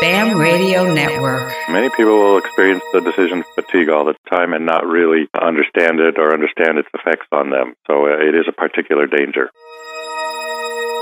[0.00, 1.52] BAM Radio Network.
[1.68, 6.18] Many people will experience the decision fatigue all the time and not really understand it
[6.18, 7.74] or understand its effects on them.
[7.88, 9.50] So uh, it is a particular danger.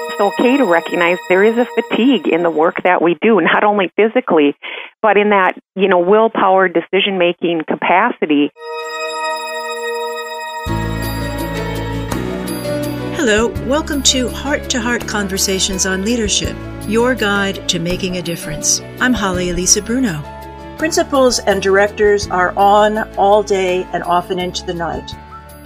[0.08, 3.64] It's okay to recognize there is a fatigue in the work that we do, not
[3.64, 4.56] only physically,
[5.02, 8.50] but in that, you know, willpower decision making capacity.
[13.28, 16.56] Hello, welcome to Heart to Heart Conversations on Leadership,
[16.86, 18.80] your guide to making a difference.
[19.00, 20.22] I'm Holly Elisa Bruno.
[20.78, 25.10] Principals and directors are on all day and often into the night,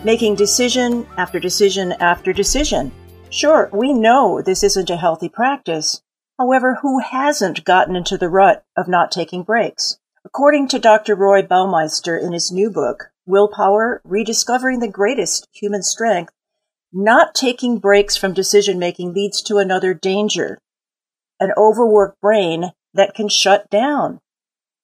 [0.06, 2.92] making decision after decision after decision.
[3.28, 6.00] Sure, we know this isn't a healthy practice.
[6.38, 9.98] However, who hasn't gotten into the rut of not taking breaks?
[10.24, 11.14] According to Dr.
[11.14, 16.32] Roy Baumeister in his new book, Willpower Rediscovering the Greatest Human Strength,
[16.92, 20.60] not taking breaks from decision making leads to another danger
[21.40, 24.20] an overworked brain that can shut down.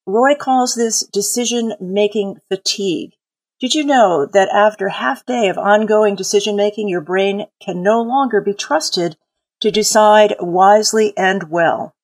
[0.07, 3.13] Roy calls this decision making fatigue.
[3.61, 8.01] Did you know that after half day of ongoing decision making, your brain can no
[8.03, 9.17] longer be trusted
[9.61, 11.95] to decide wisely and well?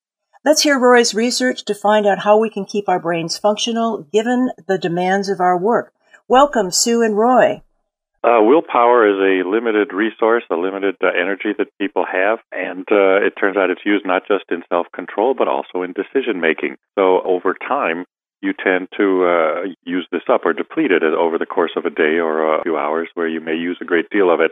[0.45, 4.51] Let's hear Roy's research to find out how we can keep our brains functional given
[4.67, 5.93] the demands of our work.
[6.27, 7.61] Welcome, Sue and Roy.
[8.23, 13.19] Uh, willpower is a limited resource, a limited uh, energy that people have, and uh,
[13.19, 16.77] it turns out it's used not just in self control, but also in decision making.
[16.95, 18.05] So over time,
[18.41, 21.89] you tend to uh, use this up or deplete it over the course of a
[21.89, 24.51] day or a few hours where you may use a great deal of it.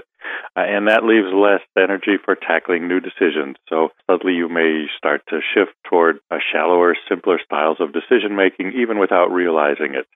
[0.56, 3.58] Uh, and that leaves less energy for tackling new decisions.
[3.67, 6.19] So suddenly you may start to shift toward
[6.53, 10.08] shallower, simpler styles of decision making even without realizing it.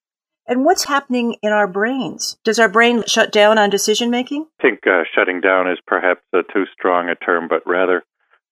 [0.47, 2.37] And what's happening in our brains?
[2.43, 4.45] Does our brain shut down on decision making?
[4.59, 8.03] I think uh, shutting down is perhaps a too strong a term, but rather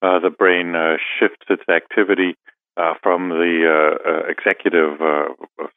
[0.01, 2.35] uh, the brain uh, shifts its activity
[2.77, 4.97] uh, from the uh, uh, executive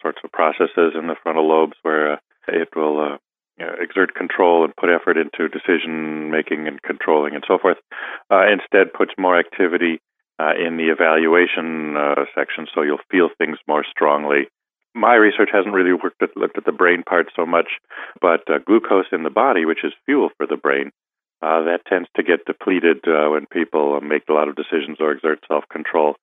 [0.00, 2.14] sorts of processes in the frontal lobes where
[2.48, 3.19] it will
[3.58, 7.77] exert control and put effort into decision making and controlling and so forth.
[8.30, 10.01] instead, puts more activity
[10.40, 11.95] in the evaluation
[12.35, 14.48] section, so you'll feel things more strongly
[14.96, 17.68] my research hasn't really worked at, looked at the brain part so much,
[18.20, 20.90] but uh, glucose in the body, which is fuel for the brain,
[21.42, 25.12] uh, that tends to get depleted uh, when people make a lot of decisions or
[25.12, 26.17] exert self control.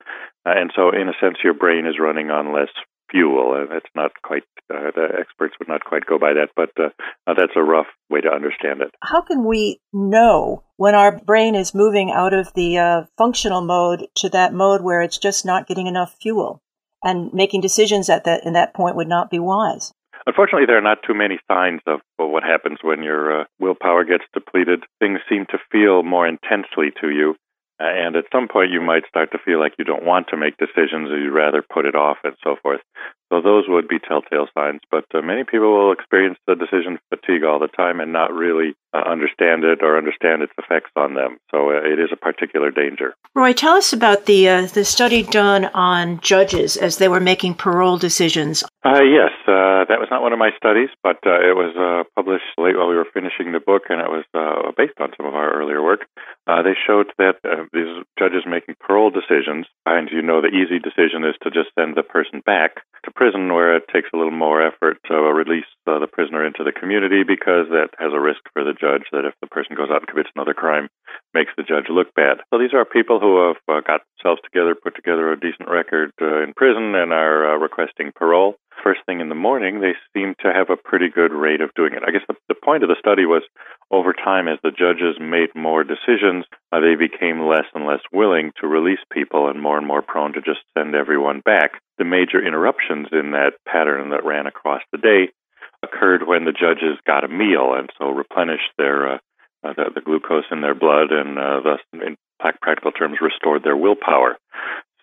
[0.45, 2.73] Uh, and so, in a sense, your brain is running on less
[3.11, 3.67] fuel.
[3.69, 6.89] That's not quite, uh, the experts would not quite go by that, but uh,
[7.27, 8.89] uh, that's a rough way to understand it.
[9.01, 14.07] How can we know when our brain is moving out of the uh, functional mode
[14.15, 16.63] to that mode where it's just not getting enough fuel?
[17.03, 19.91] And making decisions at that in that point would not be wise.
[20.25, 24.23] Unfortunately, there are not too many signs of what happens when your uh, willpower gets
[24.33, 24.83] depleted.
[24.99, 27.35] Things seem to feel more intensely to you,
[27.83, 30.57] and at some point, you might start to feel like you don't want to make
[30.57, 32.81] decisions, or you'd rather put it off, and so forth.
[33.33, 34.81] So those would be telltale signs.
[34.91, 38.75] But uh, many people will experience the decision fatigue all the time and not really
[38.93, 41.37] uh, understand it or understand its effects on them.
[41.49, 43.15] So uh, it is a particular danger.
[43.33, 47.55] Roy, tell us about the uh, the study done on judges as they were making
[47.55, 48.63] parole decisions.
[48.85, 52.87] Uh, yes, that was not one of my studies, but it was published late while
[52.87, 54.25] we were finishing the book, and it was
[54.77, 56.05] based on some of our earlier work.
[56.47, 61.23] They showed that uh, these judges making parole decisions, and you know the easy decision
[61.23, 64.65] is to just send the person back to prison where it takes a little more
[64.65, 68.63] effort to release uh, the prisoner into the community because that has a risk for
[68.63, 70.87] the judge that if the person goes out and commits another crime,
[71.33, 72.37] makes the judge look bad.
[72.49, 76.11] So these are people who have uh, got themselves together, put together a decent record
[76.21, 78.55] uh, in prison, and are uh, requesting parole.
[78.83, 81.93] First thing in the morning, they seem to have a pretty good rate of doing
[81.93, 82.03] it.
[82.05, 83.43] I guess the, the point of the study was
[83.91, 88.51] over time, as the judges made more decisions, uh, they became less and less willing
[88.59, 91.81] to release people and more and more prone to just send everyone back.
[91.97, 95.29] The major interruptions in that pattern that ran across the day
[95.83, 99.19] occurred when the judges got a meal and so replenished their
[99.63, 102.17] uh, the, the, glucose in their blood and uh, thus, in
[102.61, 104.37] practical terms, restored their willpower.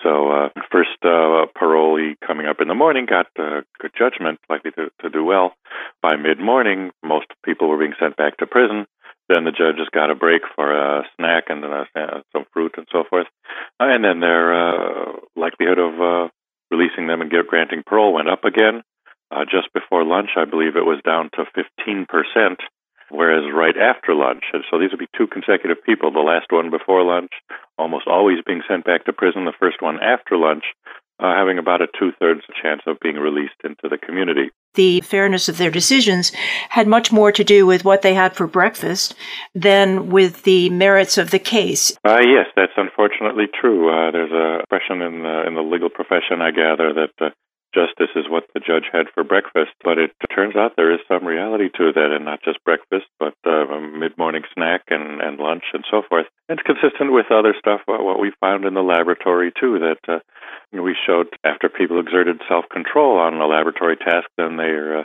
[0.02, 4.70] So, uh, first uh, parolee coming up in the morning got uh, good judgment, likely
[4.72, 5.52] to, to do well.
[6.02, 8.86] By mid morning, most people were being sent back to prison.
[9.28, 11.84] Then the judges got a break for a snack and uh,
[12.32, 13.26] some fruit and so forth.
[13.78, 16.28] Uh, and then their uh, likelihood of uh,
[16.70, 18.82] releasing them and granting parole went up again.
[19.30, 22.56] Uh, just before lunch, I believe it was down to 15%,
[23.10, 26.70] whereas right after lunch, and so these would be two consecutive people, the last one
[26.70, 27.30] before lunch,
[27.78, 30.64] almost always being sent back to prison, the first one after lunch,
[31.20, 34.48] uh, having about a two thirds chance of being released into the community.
[34.74, 36.32] The fairness of their decisions
[36.70, 39.14] had much more to do with what they had for breakfast
[39.54, 41.92] than with the merits of the case.
[42.06, 43.90] Uh, yes, that's unfortunately true.
[43.90, 47.32] Uh, there's a expression in the, in the legal profession, I gather, that
[47.74, 51.00] uh, justice is what the judge had for breakfast, but it turns out there is
[51.08, 55.38] some reality to that, and not just breakfast, but uh, a mid-morning snack and, and
[55.38, 56.26] lunch and so forth.
[56.48, 60.18] It's consistent with other stuff, uh, what we found in the laboratory too, that uh,
[60.72, 65.04] we showed after people exerted self-control on a laboratory task, then their uh,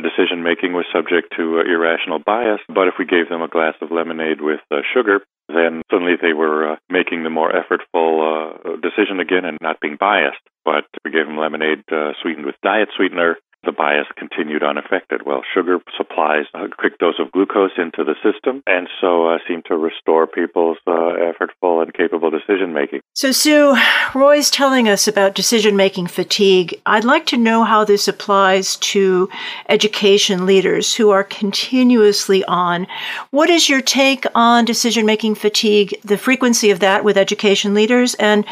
[0.00, 2.60] decision making was subject to uh, irrational bias.
[2.68, 6.32] But if we gave them a glass of lemonade with uh, sugar, then suddenly they
[6.32, 10.40] were uh, making the more effortful decision again and not being biased.
[10.64, 11.84] But we gave them lemonade
[12.22, 15.22] sweetened with diet sweetener, the bias continued unaffected.
[15.24, 19.64] Well, sugar supplies a quick dose of glucose into the system, and so uh, seemed
[19.66, 23.00] to restore people's uh, effortful and capable decision making.
[23.14, 23.76] So, Sue,
[24.14, 26.80] Roy's telling us about decision making fatigue.
[26.86, 29.28] I'd like to know how this applies to
[29.68, 32.86] education leaders who are continuously on.
[33.30, 38.14] What is your take on decision making fatigue, the frequency of that with education leaders,
[38.14, 38.44] and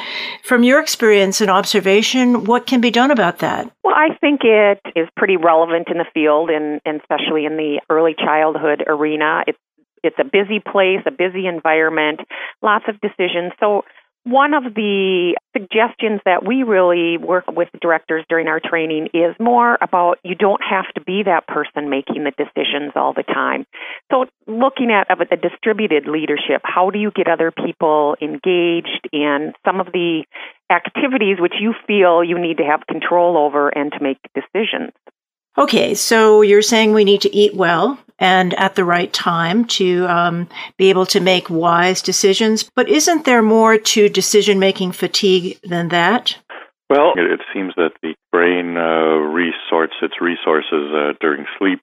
[0.43, 3.71] from your experience and observation, what can be done about that?
[3.85, 7.81] Well, I think it is pretty relevant in the field, and, and especially in the
[7.91, 9.43] early childhood arena.
[9.47, 9.59] It's
[10.05, 12.21] it's a busy place, a busy environment,
[12.61, 13.53] lots of decisions.
[13.61, 13.85] So
[14.25, 19.77] one of the suggestions that we really work with directors during our training is more
[19.81, 23.67] about you don't have to be that person making the decisions all the time.
[24.13, 29.81] So, looking at a distributed leadership, how do you get other people engaged in some
[29.81, 30.23] of the
[30.73, 34.93] activities which you feel you need to have control over and to make decisions?
[35.59, 40.07] Okay, so you're saying we need to eat well and at the right time to
[40.07, 40.49] um,
[40.79, 42.71] be able to make wise decisions.
[42.75, 46.37] But isn't there more to decision making fatigue than that?
[46.89, 51.81] Well, it seems that the brain uh, resorts its resources uh, during sleep.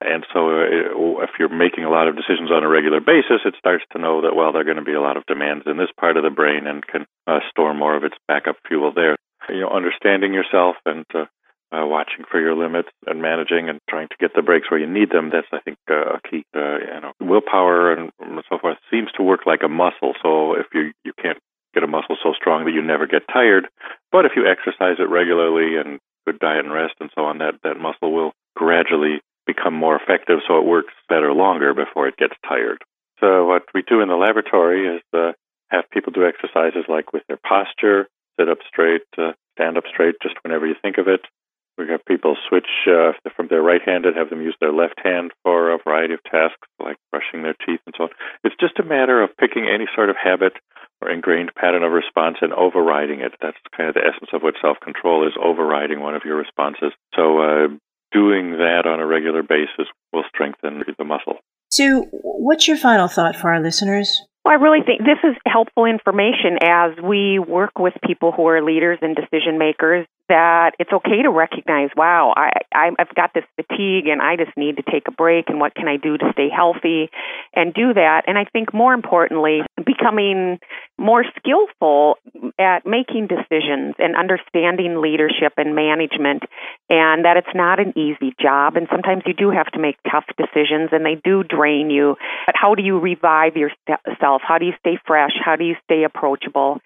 [0.00, 3.54] And so, uh, if you're making a lot of decisions on a regular basis, it
[3.58, 5.78] starts to know that, well, there are going to be a lot of demands in
[5.78, 9.16] this part of the brain and can uh, store more of its backup fuel there.
[9.48, 11.26] You know, understanding yourself and uh,
[11.72, 14.86] uh, watching for your limits and managing and trying to get the breaks where you
[14.86, 15.30] need them.
[15.32, 16.44] That's, I think, uh, a key.
[16.54, 18.10] Uh, you know, willpower and
[18.48, 20.14] so forth seems to work like a muscle.
[20.22, 21.38] So if you you can't
[21.74, 23.68] get a muscle so strong that you never get tired,
[24.10, 27.54] but if you exercise it regularly and good diet and rest and so on, that
[27.62, 30.38] that muscle will gradually become more effective.
[30.46, 32.82] So it works better longer before it gets tired.
[33.20, 35.32] So what we do in the laboratory is uh,
[35.70, 38.08] have people do exercises like with their posture,
[38.38, 41.20] sit up straight, uh, stand up straight just whenever you think of it,
[41.78, 44.98] we have people switch uh, from their right hand and have them use their left
[45.02, 48.10] hand for a variety of tasks like brushing their teeth and so on.
[48.44, 50.54] It's just a matter of picking any sort of habit
[51.02, 53.32] or ingrained pattern of response and overriding it.
[53.42, 56.92] That's kind of the essence of what self control is overriding one of your responses.
[57.14, 57.68] So, uh,
[58.12, 61.38] doing that on a regular basis will strengthen the muscle.
[61.70, 64.22] Sue, what's your final thought for our listeners?
[64.46, 68.62] Well, I really think this is helpful information as we work with people who are
[68.62, 74.06] leaders and decision makers that it's okay to recognize, wow, I, I've got this fatigue
[74.06, 76.48] and I just need to take a break and what can I do to stay
[76.48, 77.10] healthy
[77.54, 78.22] and do that.
[78.28, 80.60] And I think more importantly, becoming
[80.98, 82.16] more skillful
[82.58, 86.42] at making decisions and understanding leadership and management
[86.88, 90.24] and that it's not an easy job and sometimes you do have to make tough
[90.38, 92.16] decisions and they do drain you.
[92.46, 94.42] But how do you revive yourself?
[94.46, 95.32] How do you stay fresh?
[95.44, 96.80] How do you stay approachable?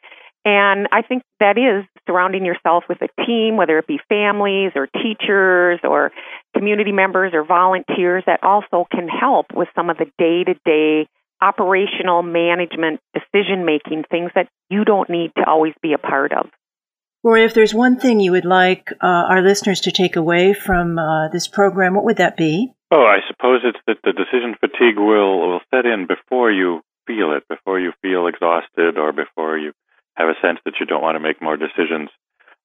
[0.44, 4.86] And I think that is surrounding yourself with a team, whether it be families or
[4.86, 6.12] teachers or
[6.56, 11.08] community members or volunteers, that also can help with some of the day to day
[11.40, 16.46] operational management decision making things that you don't need to always be a part of.
[17.22, 20.98] Roy, if there's one thing you would like uh, our listeners to take away from
[20.98, 22.72] uh, this program, what would that be?
[22.90, 27.32] Oh, I suppose it's that the decision fatigue will, will set in before you feel
[27.36, 29.72] it, before you feel exhausted or before you
[30.14, 32.08] have a sense that you don't want to make more decisions.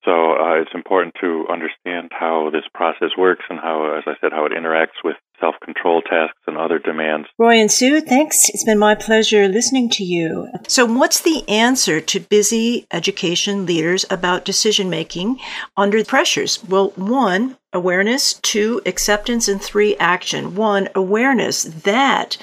[0.06, 4.32] So uh, it's important to understand how this process works and how, as I said,
[4.32, 7.28] how it interacts with self control tasks and other demands.
[7.38, 8.50] Roy and Sue, thanks.
[8.50, 10.48] It's been my pleasure listening to you.
[10.68, 15.40] So, what's the answer to busy education leaders about decision making
[15.76, 16.64] under pressures?
[16.64, 20.56] Well, one, awareness, two, acceptance, and three, action.
[20.56, 22.38] One, awareness that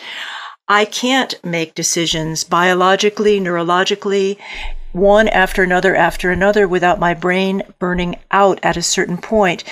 [0.68, 4.38] I can't make decisions biologically, neurologically,
[4.92, 9.64] one after another after another without my brain burning out at a certain point.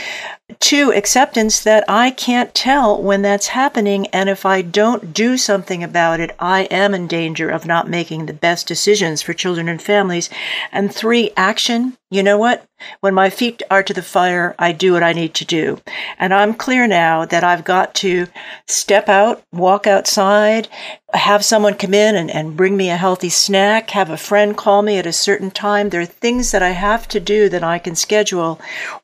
[0.59, 5.85] Two, acceptance that I can't tell when that's happening, and if I don't do something
[5.85, 9.81] about it, I am in danger of not making the best decisions for children and
[9.81, 10.29] families.
[10.73, 12.67] And three, action you know what?
[13.01, 15.81] When my feet are to the fire, I do what I need to do.
[16.19, 18.27] And I'm clear now that I've got to
[18.67, 20.67] step out, walk outside,
[21.15, 24.83] have someone come in and, and bring me a healthy snack, have a friend call
[24.83, 25.91] me at a certain time.
[25.91, 28.61] There are things that I have to do that I can schedule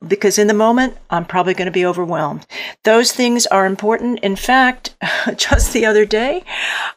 [0.06, 2.44] because in the moment, I'm probably going to be overwhelmed.
[2.82, 4.18] Those things are important.
[4.20, 4.96] In fact,
[5.36, 6.42] just the other day,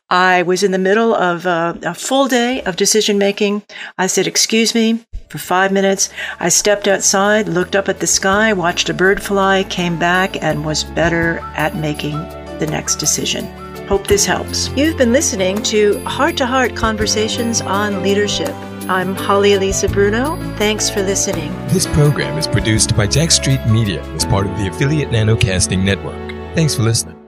[0.09, 3.61] I was in the middle of a, a full day of decision making.
[3.95, 6.09] I said, excuse me for five minutes.
[6.39, 10.65] I stepped outside, looked up at the sky, watched a bird fly, came back, and
[10.65, 12.17] was better at making
[12.59, 13.45] the next decision.
[13.87, 14.69] Hope this helps.
[14.69, 18.53] You've been listening to Heart to Heart Conversations on Leadership.
[18.89, 20.35] I'm Holly Elisa Bruno.
[20.57, 21.51] Thanks for listening.
[21.67, 26.17] This program is produced by Jack Street Media as part of the affiliate Nanocasting Network.
[26.55, 27.18] Thanks for listening.